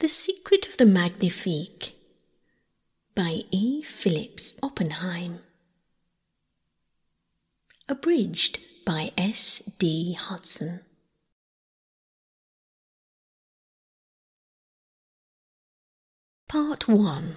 [0.00, 1.92] The Secret of the Magnifique
[3.14, 3.82] by E.
[3.82, 5.40] Phillips Oppenheim.
[7.86, 9.58] Abridged by S.
[9.78, 10.14] D.
[10.14, 10.80] Hudson.
[16.48, 17.36] Part 1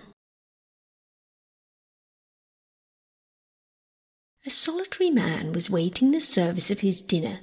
[4.46, 7.42] A solitary man was waiting the service of his dinner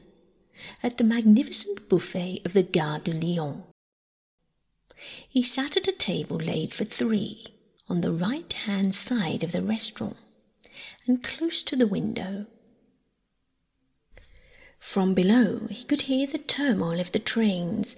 [0.83, 3.65] at the magnificent buffet of the Gare de Lyon.
[5.29, 7.47] He sat at a table laid for three
[7.89, 10.17] on the right hand side of the restaurant
[11.07, 12.47] and close to the window.
[14.79, 17.97] From below, he could hear the turmoil of the trains,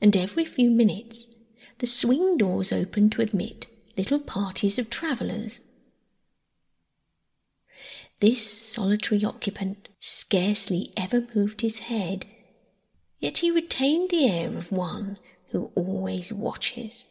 [0.00, 1.34] and every few minutes
[1.78, 5.60] the swing doors opened to admit little parties of travellers.
[8.20, 12.26] This solitary occupant scarcely ever moved his head,
[13.20, 15.18] yet he retained the air of one
[15.50, 17.08] who always watches.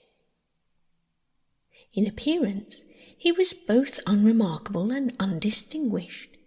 [1.94, 2.86] In appearance,
[3.18, 6.38] he was both unremarkable and undistinguished.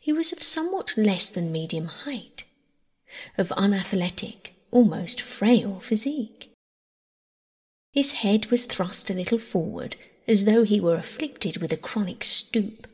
[0.00, 2.44] He was of somewhat less than medium height,
[3.36, 6.50] of unathletic, almost frail physique.
[7.92, 12.24] His head was thrust a little forward, as though he were afflicted with a chronic
[12.24, 12.86] stoop,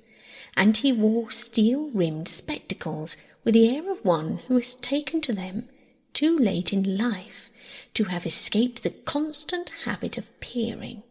[0.57, 5.33] and he wore steel rimmed spectacles with the air of one who has taken to
[5.33, 5.69] them
[6.13, 7.51] too late in life
[7.95, 11.03] to have escaped the constant habit of peering,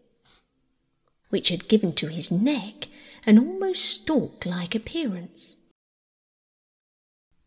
[1.30, 2.88] which had given to his neck
[3.26, 5.58] an almost stork like appearance.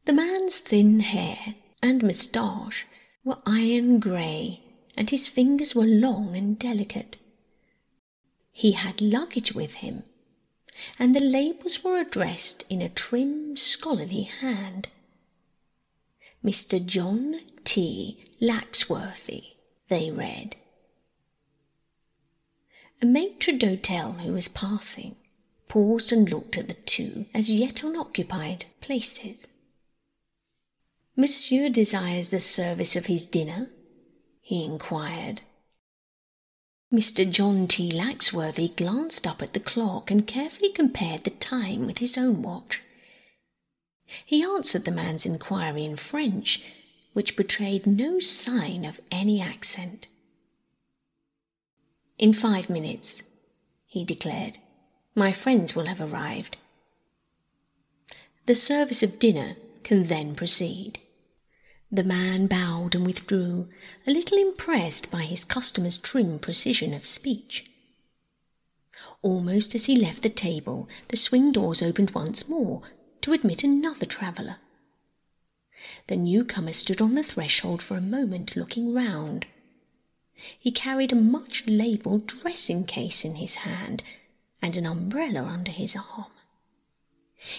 [0.05, 2.87] The man's thin hair and moustache
[3.25, 4.61] were iron grey,
[4.97, 7.17] and his fingers were long and delicate.
[8.53, 10.05] He had luggage with him,
[10.99, 14.89] and the labels were addressed in a trim, scholarly hand.
[16.45, 16.85] Mr.
[16.85, 18.23] John T.
[18.45, 19.55] Laxworthy,
[19.89, 20.57] they read.
[23.01, 25.17] A maitre d'hotel who was passing
[25.67, 29.49] paused and looked at the two as yet unoccupied places.
[31.17, 33.71] Monsieur desires the service of his dinner?
[34.43, 35.41] he inquired.
[36.93, 37.29] Mr.
[37.29, 37.91] John T.
[37.91, 42.83] Laxworthy glanced up at the clock and carefully compared the time with his own watch.
[44.27, 46.63] He answered the man's inquiry in French,
[47.15, 50.07] which betrayed no sign of any accent.
[52.19, 53.23] In five minutes,
[53.87, 54.59] he declared,
[55.15, 56.57] my friends will have arrived.
[58.47, 60.99] The service of dinner can then proceed.
[61.91, 63.69] The man bowed and withdrew,
[64.07, 67.71] a little impressed by his customer's trim precision of speech.
[69.23, 72.83] Almost as he left the table, the swing doors opened once more
[73.21, 74.57] to admit another traveller.
[76.07, 79.47] The newcomer stood on the threshold for a moment looking round.
[80.59, 84.03] He carried a much labelled dressing case in his hand
[84.61, 86.31] and an umbrella under his arm.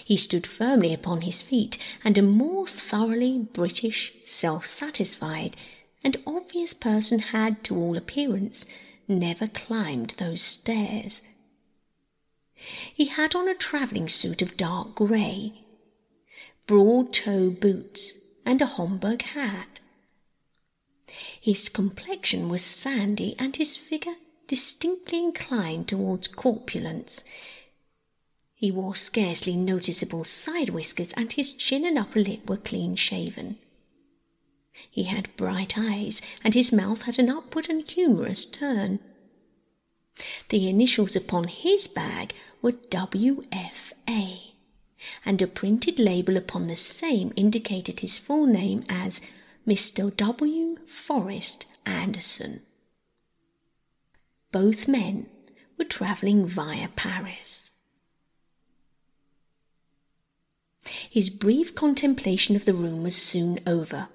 [0.04, 5.56] He stood firmly upon his feet, and a more thoroughly British, self satisfied,
[6.02, 8.66] and obvious person had, to all appearance,
[9.06, 11.22] never climbed those stairs.
[12.54, 15.52] He had on a travelling suit of dark grey,
[16.66, 19.80] broad toe boots, and a Homburg hat.
[21.40, 24.16] His complexion was sandy, and his figure
[24.48, 27.24] distinctly inclined towards corpulence.
[28.54, 33.58] He wore scarcely noticeable side whiskers, and his chin and upper lip were clean shaven.
[34.90, 38.98] He had bright eyes, and his mouth had an upward and humorous turn.
[40.48, 44.55] The initials upon his bag were W.F.A
[45.24, 49.20] and a printed label upon the same indicated his full name as
[49.66, 50.14] Mr.
[50.16, 50.76] W.
[50.86, 52.60] Forrest Anderson.
[54.52, 55.28] Both men
[55.78, 57.70] were travelling via Paris.
[61.10, 64.08] His brief contemplation of the room was soon over,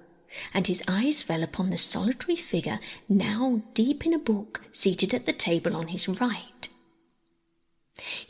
[0.54, 5.26] and his eyes fell upon the solitary figure now deep in a book seated at
[5.26, 6.68] the table on his right.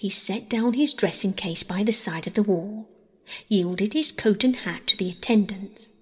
[0.02, 2.88] He set down his dressing case by the side of the wall,
[3.46, 5.92] yielded his coat and hat to the attendants,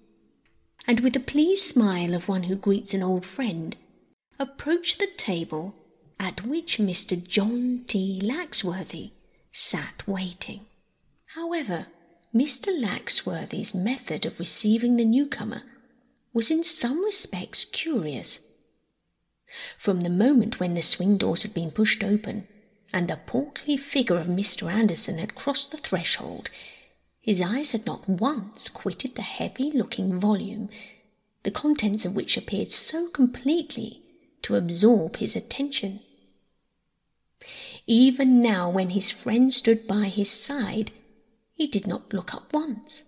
[0.87, 3.77] and with the pleased smile of one who greets an old friend,
[4.39, 5.75] approached the table
[6.19, 7.15] at which Mr.
[7.23, 8.19] John T.
[8.23, 9.11] Laxworthy
[9.51, 10.61] sat waiting.
[11.35, 11.85] However,
[12.33, 12.69] Mr.
[12.75, 15.61] Laxworthy's method of receiving the newcomer
[16.33, 18.47] was in some respects curious.
[19.77, 22.47] From the moment when the swing doors had been pushed open,
[22.93, 24.71] and the portly figure of Mr.
[24.71, 26.49] Anderson had crossed the threshold,
[27.21, 30.69] his eyes had not once quitted the heavy looking volume,
[31.43, 34.01] the contents of which appeared so completely
[34.41, 35.99] to absorb his attention.
[37.87, 40.91] Even now, when his friend stood by his side,
[41.53, 43.05] he did not look up once.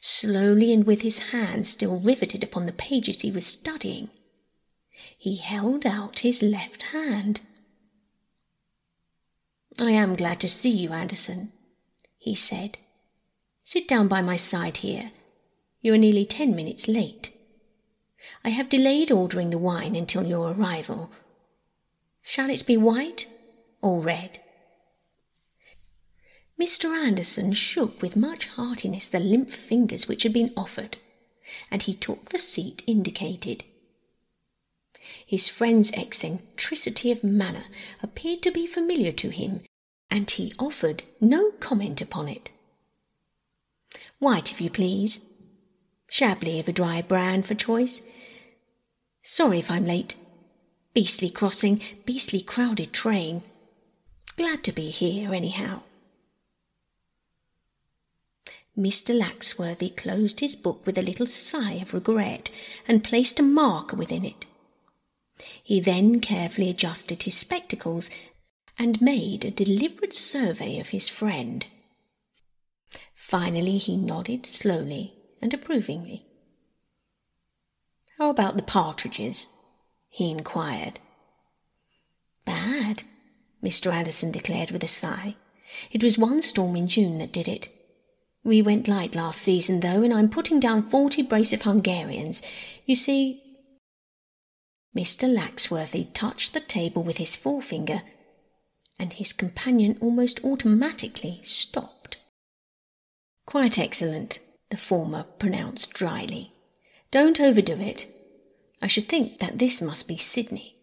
[0.00, 4.10] Slowly, and with his hands still riveted upon the pages he was studying,
[5.16, 7.40] he held out his left hand.
[9.78, 11.48] I am glad to see you, Anderson,
[12.18, 12.78] he said.
[13.62, 15.12] Sit down by my side here.
[15.80, 17.30] You are nearly ten minutes late.
[18.44, 21.10] I have delayed ordering the wine until your arrival.
[22.22, 23.26] Shall it be white
[23.80, 24.40] or red?
[26.60, 26.94] Mr.
[26.94, 30.98] Anderson shook with much heartiness the limp fingers which had been offered,
[31.70, 33.64] and he took the seat indicated.
[35.32, 37.64] His friend's eccentricity of manner
[38.02, 39.62] appeared to be familiar to him,
[40.10, 42.50] and he offered no comment upon it.
[44.18, 45.24] White, if you please.
[46.10, 48.02] Chablis of a dry brand for choice.
[49.22, 50.16] Sorry if I'm late.
[50.92, 53.42] Beastly crossing, beastly crowded train.
[54.36, 55.80] Glad to be here, anyhow.
[58.76, 59.18] Mr.
[59.18, 62.50] Laxworthy closed his book with a little sigh of regret
[62.86, 64.44] and placed a marker within it.
[65.62, 68.10] He then carefully adjusted his spectacles
[68.78, 71.66] and made a deliberate survey of his friend.
[73.14, 76.26] Finally, he nodded slowly and approvingly.
[78.18, 79.48] How about the partridges?
[80.08, 81.00] he inquired.
[82.44, 83.04] Bad,
[83.62, 83.92] Mr.
[83.92, 85.36] Anderson declared with a sigh.
[85.90, 87.68] It was one storm in June that did it.
[88.44, 92.42] We went light last season, though, and I'm putting down forty brace of Hungarians.
[92.86, 93.41] You see.
[94.96, 95.28] Mr.
[95.28, 98.02] Laxworthy touched the table with his forefinger,
[98.98, 102.18] and his companion almost automatically stopped.
[103.46, 104.38] Quite excellent,
[104.70, 106.52] the former pronounced dryly.
[107.10, 108.06] Don't overdo it.
[108.80, 110.76] I should think that this must be Sydney.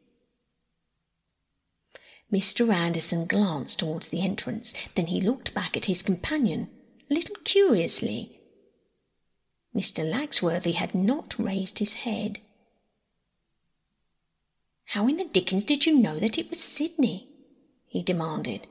[2.32, 2.72] Mr.
[2.72, 6.70] Anderson glanced towards the entrance, then he looked back at his companion
[7.10, 8.40] a little curiously.
[9.76, 10.04] Mr.
[10.04, 12.40] Laxworthy had not raised his head.
[14.94, 17.28] How in the dickens did you know that it was Sydney?
[17.86, 18.66] he demanded.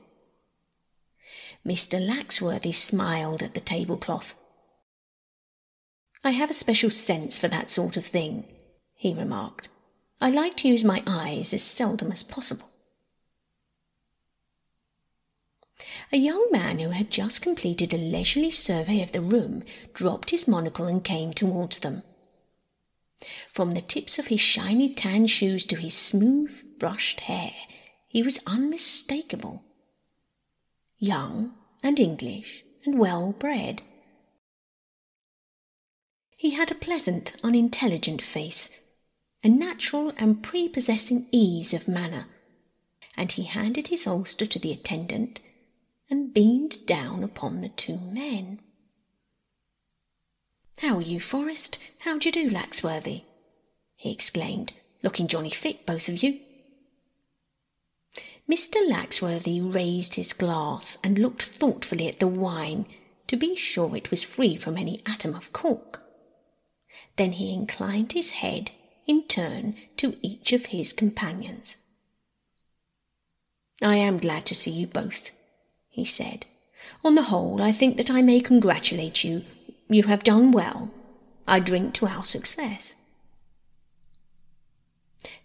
[1.65, 1.97] Mr.
[1.97, 4.33] Laxworthy smiled at the tablecloth.
[6.21, 8.43] I have a special sense for that sort of thing,
[8.95, 9.69] he remarked.
[10.19, 12.67] I like to use my eyes as seldom as possible.
[16.11, 19.63] A young man who had just completed a leisurely survey of the room
[19.93, 22.03] dropped his monocle and came towards them.
[23.51, 27.53] From the tips of his shiny tan shoes to his smooth brushed hair,
[28.07, 29.63] he was unmistakable.
[30.97, 33.81] Young and English and well bred.
[36.37, 38.71] He had a pleasant, unintelligent face,
[39.43, 42.27] a natural and prepossessing ease of manner,
[43.17, 45.41] and he handed his ulster to the attendant
[46.09, 48.61] and beamed down upon the two men.
[50.81, 51.77] How are you, Forrest?
[51.99, 53.23] How do you do, Laxworthy?
[53.97, 54.71] he exclaimed,
[55.03, 56.39] looking jolly fit, both of you.
[58.49, 58.75] Mr.
[58.87, 62.85] Laxworthy raised his glass and looked thoughtfully at the wine
[63.27, 66.01] to be sure it was free from any atom of cork.
[67.17, 68.71] Then he inclined his head
[69.05, 71.77] in turn to each of his companions.
[73.81, 75.31] I am glad to see you both,
[75.89, 76.45] he said.
[77.03, 79.43] On the whole, I think that I may congratulate you.
[79.89, 80.91] You have done well.
[81.47, 82.95] I drink to our success.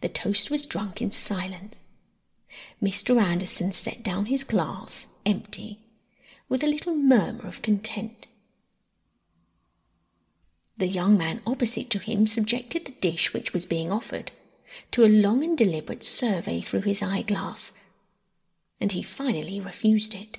[0.02, 1.84] The toast was drunk in silence.
[2.82, 3.20] Mr.
[3.20, 5.78] Anderson set down his glass, empty,
[6.48, 8.26] with a little murmur of content.
[10.76, 14.30] The young man opposite to him subjected the dish which was being offered
[14.90, 17.78] to a long and deliberate survey through his eyeglass,
[18.78, 20.38] and he finally refused it.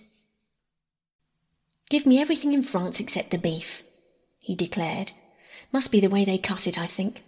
[1.89, 3.83] Give me everything in France except the beef,
[4.45, 5.11] he declared.
[5.71, 7.23] Must be the way they cut it, I think.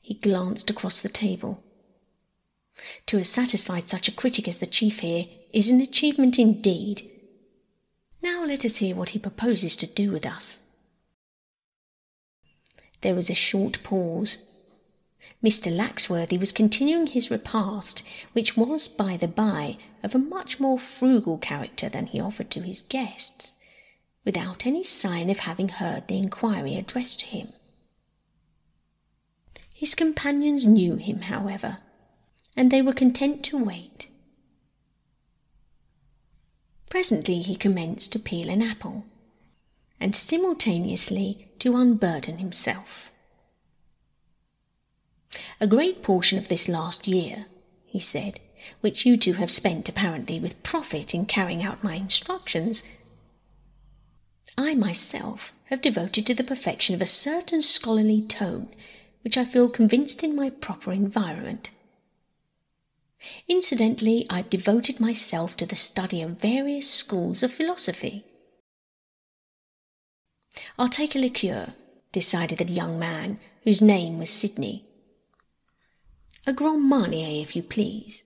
[0.00, 1.62] He glanced across the table.
[3.04, 7.02] To have satisfied such a critic as the chief here is an achievement indeed.
[8.22, 10.62] Now let us hear what he proposes to do with us.
[13.02, 14.46] There was a short pause.
[15.44, 15.70] Mr.
[15.70, 21.36] Laxworthy was continuing his repast, which was, by the by, of a much more frugal
[21.36, 23.56] character than he offered to his guests,
[24.24, 27.48] without any sign of having heard the inquiry addressed to him.
[29.72, 31.78] His companions knew him, however,
[32.56, 34.08] and they were content to wait.
[36.88, 39.06] Presently he commenced to peel an apple,
[39.98, 43.10] and simultaneously to unburden himself.
[45.60, 47.46] A great portion of this last year,
[47.86, 48.38] he said,
[48.80, 52.84] which you two have spent apparently with profit in carrying out my instructions,
[54.56, 58.68] I myself have devoted to the perfection of a certain scholarly tone
[59.22, 61.70] which I feel convinced in my proper environment.
[63.48, 68.24] Incidentally, I've devoted myself to the study of various schools of philosophy.
[70.78, 71.74] I'll take a liqueur,
[72.10, 74.84] decided the young man, whose name was Sidney.
[76.46, 78.24] A Grand Marnier, if you please.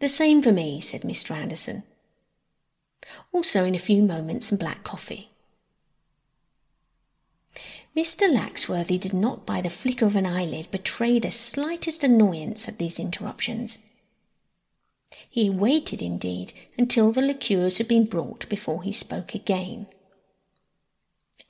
[0.00, 1.32] The same for me, said Mr.
[1.32, 1.82] Anderson.
[3.32, 5.30] Also, in a few moments, some black coffee.
[7.96, 8.32] Mr.
[8.32, 12.98] Laxworthy did not by the flicker of an eyelid betray the slightest annoyance at these
[12.98, 13.78] interruptions.
[15.28, 19.86] He waited, indeed, until the liqueurs had been brought before he spoke again.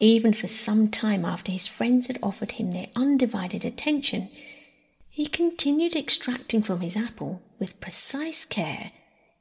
[0.00, 4.30] Even for some time after his friends had offered him their undivided attention,
[5.08, 8.92] he continued extracting from his apple, with precise care,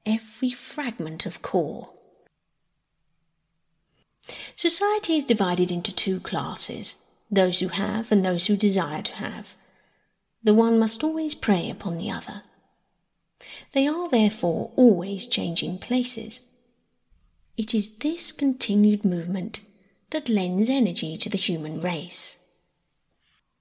[0.06, 1.94] every fragment of core.
[4.56, 9.56] Society is divided into two classes those who have and those who desire to have.
[10.44, 12.44] The one must always prey upon the other.
[13.74, 16.42] They are therefore always changing places.
[17.58, 19.62] It is this continued movement
[20.12, 22.40] that lends energy to the human race.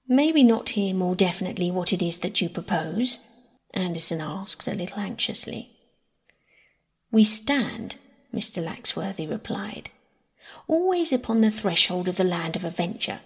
[0.07, 3.25] May we not hear more definitely what it is that you propose?
[3.73, 5.69] Anderson asked a little anxiously.
[7.11, 7.95] We stand,
[8.33, 8.63] Mr.
[8.63, 9.89] Laxworthy replied,
[10.67, 13.19] always upon the threshold of the land of adventure.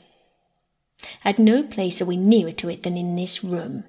[1.24, 3.86] At no place are we nearer to it than in this room.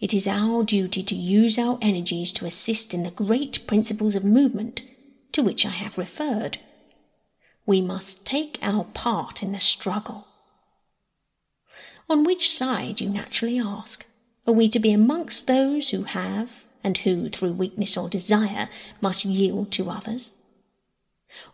[0.00, 4.24] It is our duty to use our energies to assist in the great principles of
[4.24, 4.82] movement
[5.32, 6.58] to which I have referred.
[7.66, 10.26] We must take our part in the struggle.
[12.10, 14.04] On which side, you naturally ask,
[14.46, 18.68] are we to be amongst those who have, and who, through weakness or desire,
[19.00, 20.32] must yield to others?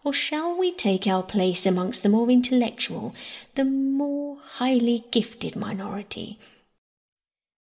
[0.04, 3.14] Or shall we take our place amongst the more intellectual,
[3.54, 6.38] the more highly gifted minority,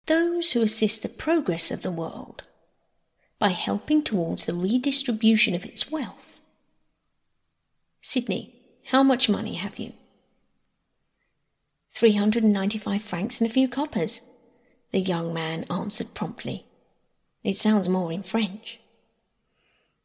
[0.06, 2.42] those who assist the progress of the world
[3.38, 6.40] by helping towards the redistribution of its wealth?
[8.00, 8.54] Sydney,
[8.86, 9.92] how much money have you?
[11.90, 14.22] Three hundred and ninety-five francs and a few coppers,
[14.92, 16.64] the young man answered promptly.
[17.42, 18.80] It sounds more in French.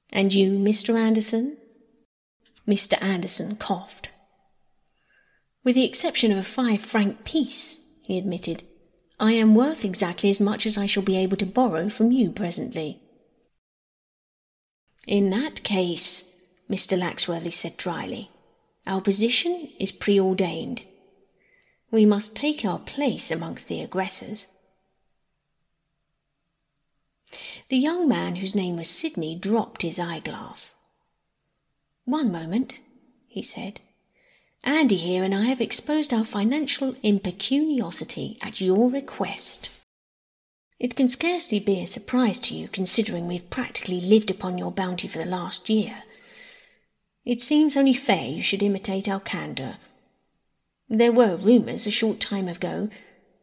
[0.09, 0.95] And you, Mr.
[0.95, 1.57] Anderson?
[2.67, 3.01] Mr.
[3.01, 4.09] Anderson coughed.
[5.63, 8.63] With the exception of a five franc piece, he admitted,
[9.19, 12.31] I am worth exactly as much as I shall be able to borrow from you
[12.31, 12.99] presently.
[15.07, 16.97] In that case, Mr.
[16.97, 18.29] Laxworthy said dryly,
[18.85, 20.83] our position is preordained.
[21.91, 24.47] We must take our place amongst the aggressors.
[27.69, 30.75] The young man, whose name was Sidney, dropped his eyeglass.
[32.05, 32.79] One moment,
[33.27, 33.79] he said.
[34.63, 39.69] Andy here and I have exposed our financial impecuniosity at your request.
[40.79, 45.07] It can scarcely be a surprise to you, considering we've practically lived upon your bounty
[45.07, 46.03] for the last year.
[47.25, 49.75] It seems only fair you should imitate our candour.
[50.89, 52.89] There were rumours a short time ago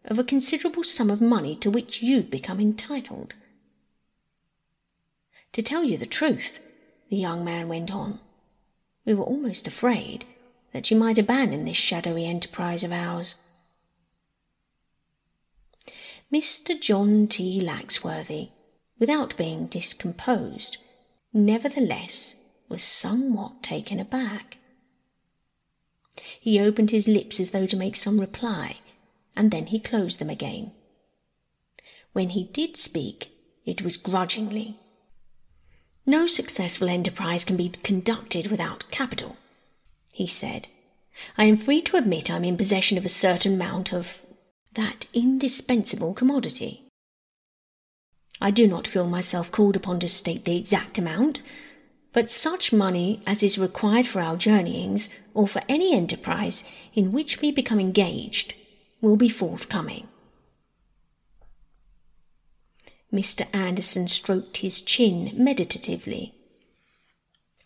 [0.05, 3.35] of a considerable sum of money to which you'd become entitled.
[5.53, 6.61] To tell you the truth,
[7.09, 8.21] the young man went on,
[9.05, 10.25] we were almost afraid
[10.73, 13.37] that you might abandon this shadowy enterprise of ours.
[16.33, 16.81] Mr.
[16.81, 17.61] John T.
[17.61, 18.51] Laxworthy,
[18.99, 20.79] without being discomposed,
[21.33, 22.37] nevertheless
[22.69, 24.59] was somewhat taken aback.
[26.41, 28.77] He opened his lips as though to make some reply,
[29.35, 30.73] and then he closed them again.
[32.13, 33.31] When he did speak,
[33.65, 34.79] it was grudgingly
[36.11, 39.37] no successful enterprise can be conducted without capital,
[40.13, 40.67] he said.
[41.39, 44.23] I am free to admit I am in possession of a certain amount of
[44.75, 46.83] that indispensable commodity.
[48.41, 51.43] I do not feel myself called upon to state the exact amount,
[52.13, 56.65] but such money as is required for our journeyings or for any enterprise
[56.95, 58.55] in which we become engaged
[59.01, 60.09] will be forthcoming.
[63.13, 63.47] Mr.
[63.55, 66.35] Anderson stroked his chin meditatively.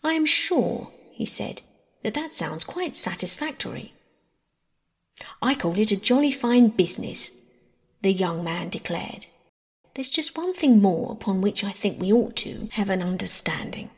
[0.03, 1.61] I am sure, he said,
[2.03, 3.93] that that sounds quite satisfactory.
[5.41, 7.31] I call it a jolly fine business,
[8.01, 9.27] the young man declared.
[9.93, 13.89] There's just one thing more upon which I think we ought to have an understanding.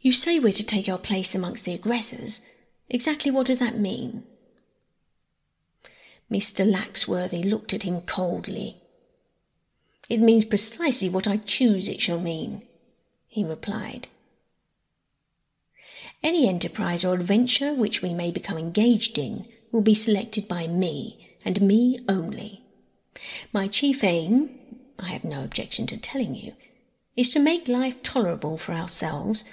[0.00, 2.48] You say we're to take our place amongst the aggressors.
[2.88, 4.22] Exactly what does that mean?
[6.30, 6.64] Mr.
[6.64, 8.76] Laxworthy looked at him coldly.
[10.08, 12.62] It means precisely what I choose it shall mean,
[13.26, 14.08] he replied.
[16.22, 21.36] Any enterprise or adventure which we may become engaged in will be selected by me,
[21.44, 22.62] and me only.
[23.52, 24.50] My chief aim,
[24.98, 26.52] I have no objection to telling you,
[27.16, 29.44] is to make life tolerable for ourselves,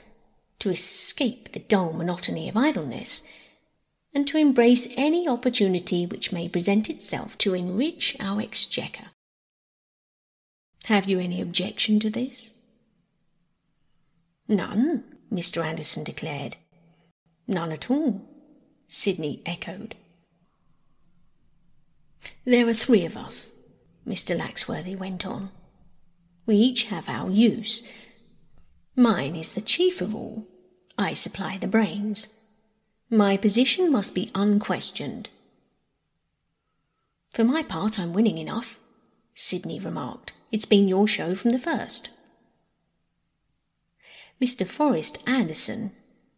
[0.59, 3.27] to escape the dull monotony of idleness,
[4.13, 9.12] and to embrace any opportunity which may present itself to enrich our exchequer.
[10.85, 12.51] Have you any objection to this?
[14.49, 15.63] None, Mr.
[15.63, 16.57] Anderson declared.
[17.47, 18.21] None at all,
[18.87, 19.95] Sidney echoed.
[22.45, 23.51] There are three of us,
[24.05, 24.37] Mr.
[24.37, 25.51] Laxworthy went on.
[26.45, 27.87] We each have our use.
[28.95, 30.45] Mine is the chief of all.
[30.97, 32.37] I supply the brains.
[33.09, 35.29] My position must be unquestioned.
[37.31, 38.79] For my part, I'm winning enough,
[39.33, 40.33] Sidney remarked.
[40.53, 42.11] It's been your show from the first.
[44.39, 44.67] Mr.
[44.67, 45.93] Forrest Anderson,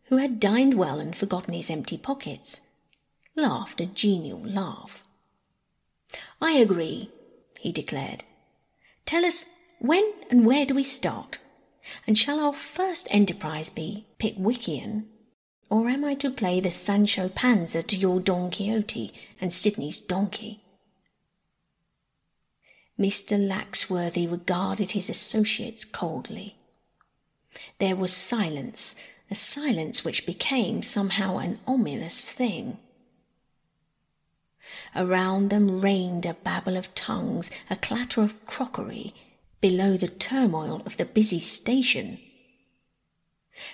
[0.05, 2.61] who had dined well and forgotten his empty pockets,
[3.35, 5.03] laughed a genial laugh.
[6.41, 7.11] I agree,
[7.59, 8.23] he declared.
[9.05, 11.39] Tell us when and where do we start?
[12.07, 15.07] And shall our first enterprise be Pickwickian?
[15.69, 20.64] Or am I to play the Sancho Panza to your Don Quixote and Sidney's donkey?
[22.99, 23.37] Mr.
[23.37, 26.55] Laxworthy regarded his associates coldly.
[27.79, 28.95] There was silence,
[29.29, 32.77] a silence which became somehow an ominous thing.
[34.95, 39.13] Around them reigned a babble of tongues, a clatter of crockery,
[39.59, 42.19] below the turmoil of the busy station.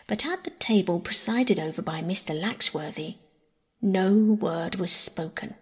[0.08, 2.40] But at the table presided over by Mr.
[2.40, 3.16] Laxworthy,
[3.82, 5.56] no word was spoken.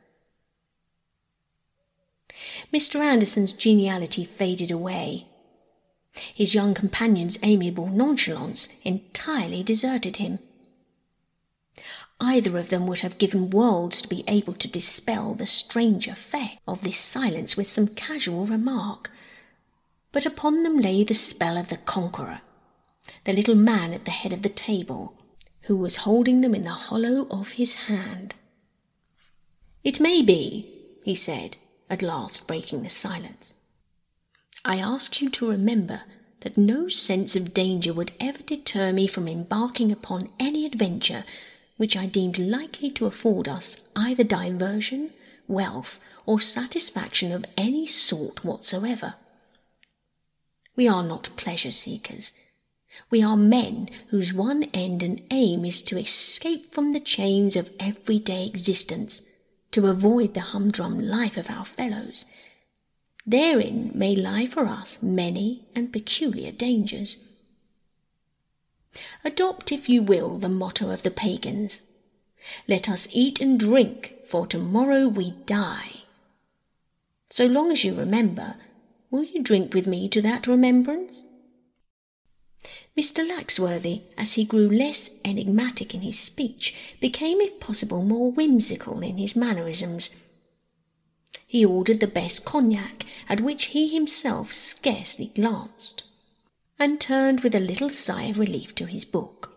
[2.74, 3.00] Mr.
[3.00, 5.26] Anderson's geniality faded away.
[6.36, 10.40] His young companion's amiable nonchalance entirely deserted him.
[12.20, 16.58] Either of them would have given worlds to be able to dispel the strange effect
[16.68, 19.10] of this silence with some casual remark.
[20.12, 22.42] But upon them lay the spell of the conqueror,
[23.24, 25.16] the little man at the head of the table,
[25.64, 28.36] who was holding them in the hollow of his hand.
[29.84, 30.70] It may be,
[31.04, 31.58] he said,
[31.90, 33.56] at last breaking the silence.
[34.64, 36.02] I ask you to remember
[36.42, 41.24] that no sense of danger would ever deter me from embarking upon any adventure
[41.78, 45.12] which I deemed likely to afford us either diversion,
[45.48, 49.16] wealth, or satisfaction of any sort whatsoever.
[50.76, 52.38] We are not pleasure seekers.
[53.10, 57.72] We are men whose one end and aim is to escape from the chains of
[57.80, 59.22] everyday existence
[59.72, 62.26] to avoid the humdrum life of our fellows.
[63.26, 67.24] Therein may lie for us many and peculiar dangers.
[69.24, 71.84] Adopt, if you will, the motto of the pagans
[72.68, 76.04] Let us eat and drink, for tomorrow we die.
[77.30, 78.56] So long as you remember,
[79.12, 81.24] will you drink with me to that remembrance?
[83.00, 83.26] Mr.
[83.26, 89.18] Laxworthy, as he grew less enigmatic in his speech, became, if possible, more whimsical in
[89.18, 90.14] his mannerisms.
[91.48, 96.04] He ordered the best cognac, at which he himself scarcely glanced,
[96.78, 99.54] and turned with a little sigh of relief to his book.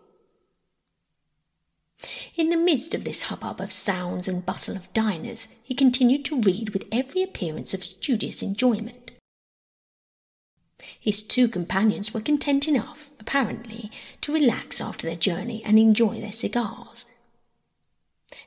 [2.37, 6.39] In the midst of this hubbub of sounds and bustle of diners, he continued to
[6.39, 9.02] read with every appearance of studious enjoyment.
[10.99, 13.91] His two companions were content enough, apparently,
[14.21, 17.05] to relax after their journey and enjoy their cigars.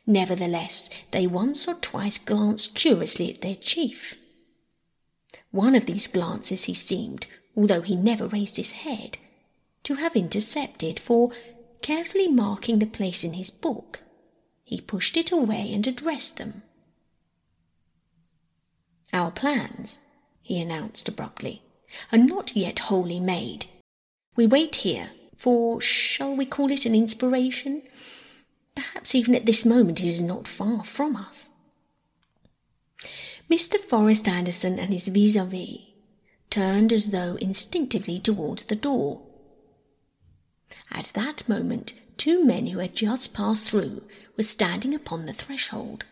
[0.07, 4.17] Nevertheless, they once or twice glanced curiously at their chief.
[5.51, 9.19] One of these glances he seemed, although he never raised his head,
[9.83, 11.31] to have intercepted, for,
[11.83, 14.01] carefully marking the place in his book,
[14.65, 16.63] he pushed it away and addressed them.
[19.13, 20.07] Our plans,
[20.43, 21.63] he announced abruptly,
[22.13, 23.67] are not yet wholly made.
[24.35, 27.83] We wait here for, shall we call it an inspiration?
[28.75, 31.51] Perhaps even at this moment it is not far from us.
[33.51, 33.79] Mr.
[33.79, 35.81] Forrest Anderson and his vis a vis
[36.51, 39.23] turned as though instinctively towards the door.
[40.91, 44.03] At that moment, two men who had just passed through
[44.37, 46.05] were standing upon the threshold.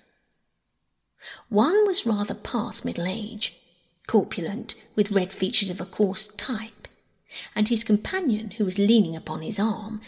[1.49, 3.61] One was rather past middle age,
[4.07, 6.89] corpulent, with red features of a coarse type,
[7.55, 10.01] and his companion, who was leaning upon his arm,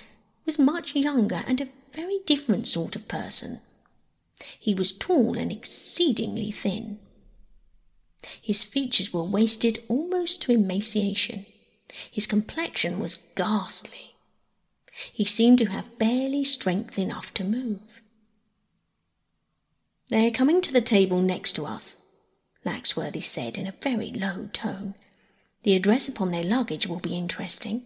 [0.45, 3.61] was much younger and a very different sort of person.
[4.59, 6.99] He was tall and exceedingly thin.
[8.41, 11.47] His features were wasted almost to emaciation.
[12.11, 14.15] His complexion was ghastly.
[15.13, 18.03] He seemed to have barely strength enough to move.
[20.09, 22.03] They're coming to the table next to us,
[22.67, 24.95] Laxworthy said in a very low tone.
[25.63, 27.85] The address upon their luggage will be interesting.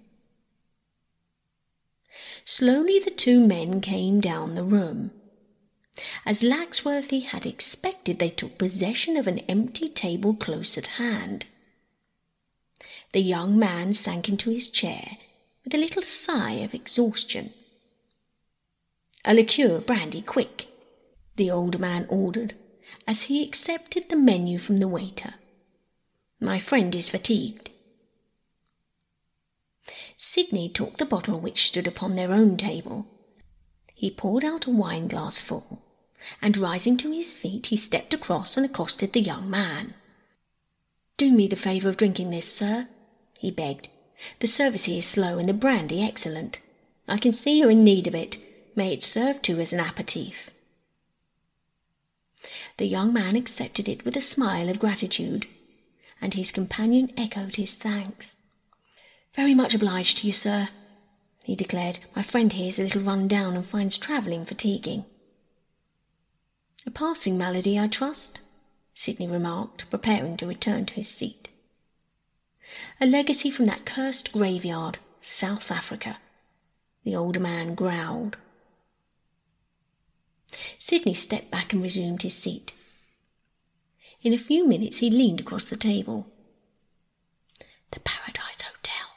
[2.46, 5.10] Slowly the two men came down the room.
[6.24, 11.44] As Laxworthy had expected, they took possession of an empty table close at hand.
[13.12, 15.18] The young man sank into his chair
[15.62, 17.52] with a little sigh of exhaustion.
[19.24, 20.68] A liqueur, brandy, quick,
[21.36, 22.54] the older man ordered
[23.06, 25.34] as he accepted the menu from the waiter.
[26.40, 27.70] My friend is fatigued.
[30.16, 33.06] Sidney took the bottle which stood upon their own table.
[33.94, 35.82] He poured out a wine glass full,
[36.40, 39.94] and rising to his feet, he stepped across and accosted the young man.
[41.16, 42.88] Do me the favour of drinking this, sir,
[43.38, 43.88] he begged.
[44.38, 46.60] The service here is slow and the brandy excellent.
[47.08, 48.36] I can see you're in need of it.
[48.76, 50.50] May it serve too as an aperitif.
[52.80, 55.46] The young man accepted it with a smile of gratitude,
[56.18, 58.36] and his companion echoed his thanks.
[59.34, 60.70] Very much obliged to you, sir,
[61.44, 61.98] he declared.
[62.16, 65.04] My friend here is a little run down and finds travelling fatiguing.
[66.86, 68.40] A passing malady, I trust,
[68.94, 71.50] Sidney remarked, preparing to return to his seat.
[72.98, 76.16] A legacy from that cursed graveyard, South Africa,
[77.04, 78.38] the older man growled.
[80.78, 82.72] Sidney stepped back and resumed his seat.
[84.22, 86.26] In a few minutes he leaned across the table.
[87.90, 89.08] The Paradise Hotel,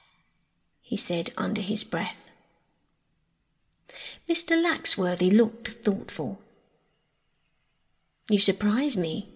[0.82, 2.32] he said under his breath.
[4.28, 4.62] Mr.
[4.62, 6.42] Laxworthy looked thoughtful.
[8.30, 9.30] You surprise me,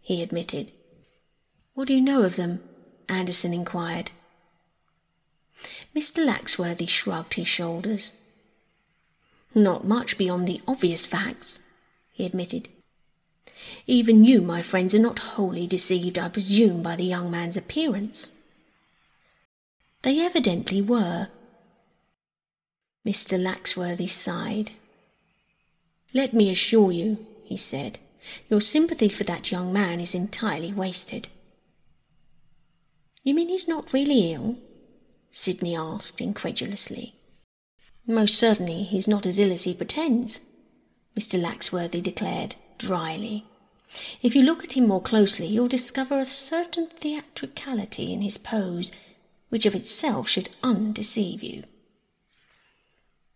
[0.00, 0.72] he admitted.
[1.74, 2.60] What do you know of them?
[3.08, 4.10] Anderson inquired.
[5.94, 6.26] Mr.
[6.26, 8.16] Laxworthy shrugged his shoulders.
[9.54, 11.70] Not much beyond the obvious facts,
[12.12, 12.68] he admitted.
[13.86, 18.32] Even you, my friends, are not wholly deceived, I presume, by the young man's appearance.
[20.02, 21.28] They evidently were.
[23.06, 23.38] Mr.
[23.38, 24.72] Laxworthy sighed.
[26.12, 27.98] Let me assure you, he said,
[28.48, 31.28] your sympathy for that young man is entirely wasted.
[33.22, 34.58] You mean he's not really ill?
[35.30, 37.14] Sidney asked incredulously.
[38.06, 40.46] Most certainly he's not as ill as he pretends,
[41.16, 41.40] Mr.
[41.40, 43.46] Laxworthy declared dryly.
[44.20, 48.92] If you look at him more closely, you'll discover a certain theatricality in his pose,
[49.48, 51.62] which of itself should undeceive you.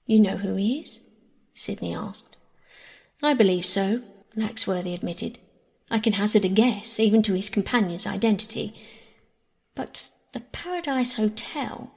[0.06, 1.08] You know who he is?
[1.54, 2.36] Sidney asked.
[3.22, 4.02] I believe so,
[4.36, 5.38] Laxworthy admitted.
[5.90, 8.74] I can hazard a guess, even to his companion's identity.
[9.74, 11.92] But the Paradise Hotel.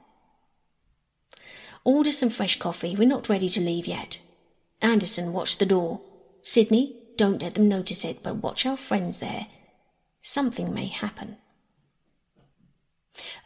[1.84, 2.94] Order some fresh coffee.
[2.96, 4.20] We're not ready to leave yet.
[4.80, 6.00] Anderson, watch the door.
[6.42, 9.46] Sidney, don't let them notice it, but watch our friends there.
[10.20, 11.36] Something may happen.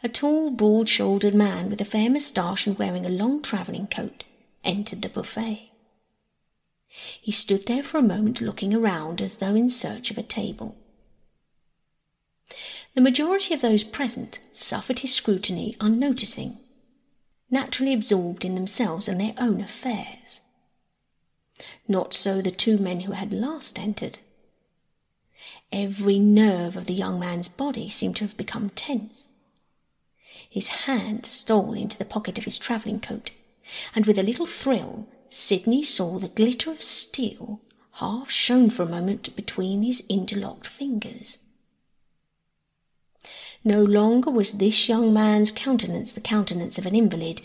[0.03, 4.23] A tall, broad shouldered man with a fair moustache and wearing a long travelling coat
[4.63, 5.71] entered the buffet.
[7.21, 10.77] He stood there for a moment looking around as though in search of a table.
[12.95, 16.57] The majority of those present suffered his scrutiny unnoticing,
[17.49, 20.41] naturally absorbed in themselves and their own affairs.
[21.87, 24.19] Not so the two men who had last entered.
[25.71, 29.31] Every nerve of the young man's body seemed to have become tense.
[30.49, 33.31] His hand stole into the pocket of his travelling coat,
[33.95, 37.61] and with a little thrill, Sidney saw the glitter of steel
[37.93, 41.39] half shown for a moment between his interlocked fingers.
[43.63, 47.41] No longer was this young man's countenance the countenance of an invalid.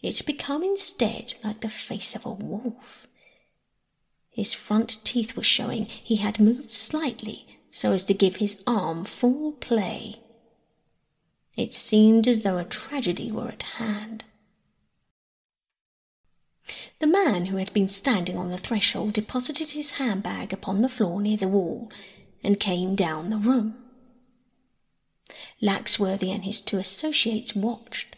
[0.00, 3.06] It had become instead like the face of a wolf.
[4.30, 5.84] His front teeth were showing.
[5.84, 10.16] He had moved slightly so as to give his arm full play.
[11.56, 14.24] It seemed as though a tragedy were at hand.
[17.00, 21.20] The man who had been standing on the threshold deposited his handbag upon the floor
[21.20, 21.90] near the wall
[22.44, 23.81] and came down the room.
[25.62, 28.16] Laxworthy and his two associates watched.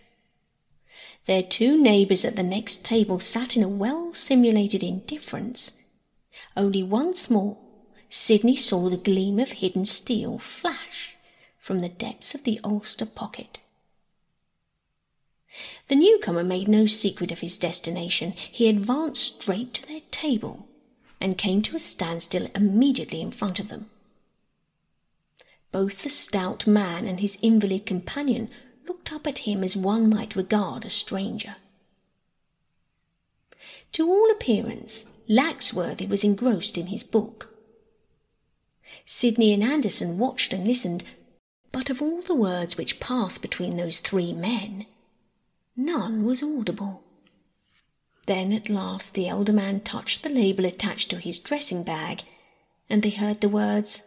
[1.26, 5.80] Their two neighbours at the next table sat in a well simulated indifference.
[6.56, 7.58] Only once more
[8.10, 11.16] Sidney saw the gleam of hidden steel flash
[11.58, 13.60] from the depths of the ulster pocket.
[15.88, 18.32] The newcomer made no secret of his destination.
[18.32, 20.68] He advanced straight to their table
[21.20, 23.88] and came to a standstill immediately in front of them.
[25.74, 28.48] Both the stout man and his invalid companion
[28.86, 31.56] looked up at him as one might regard a stranger.
[33.94, 37.52] To all appearance, Laxworthy was engrossed in his book.
[39.04, 41.02] Sidney and Anderson watched and listened,
[41.72, 44.86] but of all the words which passed between those three men,
[45.74, 47.02] none was audible.
[48.28, 52.22] Then at last the elder man touched the label attached to his dressing bag,
[52.88, 54.06] and they heard the words,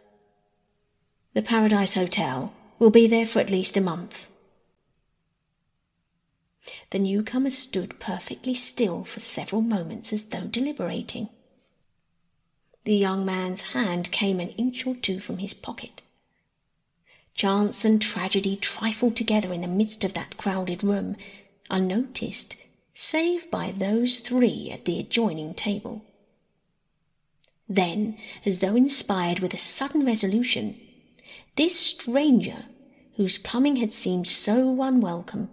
[1.38, 4.28] The Paradise Hotel will be there for at least a month.
[6.90, 11.28] The newcomer stood perfectly still for several moments as though deliberating.
[12.82, 16.02] The young man's hand came an inch or two from his pocket.
[17.34, 21.14] Chance and tragedy trifled together in the midst of that crowded room,
[21.70, 22.56] unnoticed
[22.94, 26.04] save by those three at the adjoining table.
[27.68, 30.80] Then, as though inspired with a sudden resolution,
[31.58, 32.66] this stranger,
[33.16, 35.50] whose coming had seemed so unwelcome,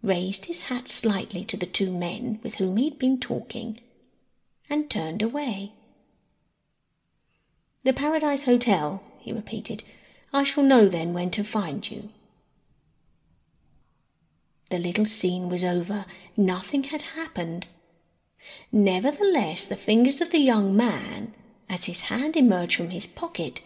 [0.00, 3.80] raised his hat slightly to the two men with whom he had been talking,
[4.70, 5.72] and turned away.
[7.82, 9.82] The Paradise Hotel, he repeated.
[10.32, 12.10] I shall know then when to find you.
[14.70, 16.04] The little scene was over.
[16.36, 17.66] Nothing had happened.
[18.70, 21.34] Nevertheless, the fingers of the young man,
[21.68, 23.62] as his hand emerged from his pocket,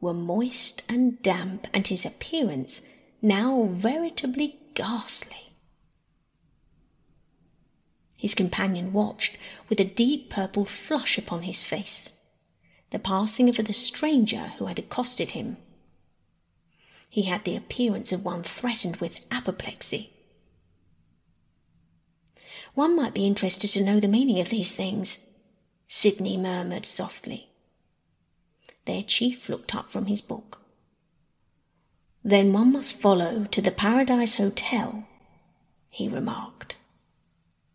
[0.00, 2.88] were moist and damp, and his appearance
[3.22, 5.52] now veritably ghastly.
[8.16, 9.36] His companion watched
[9.68, 12.12] with a deep purple flush upon his face
[12.90, 15.56] the passing of the stranger who had accosted him.
[17.10, 20.10] He had the appearance of one threatened with apoplexy.
[22.74, 25.26] One might be interested to know the meaning of these things,
[25.88, 27.48] Sidney murmured softly.
[28.86, 30.60] Their chief looked up from his book.
[32.24, 35.06] Then one must follow to the Paradise Hotel,
[35.90, 36.75] he remarked.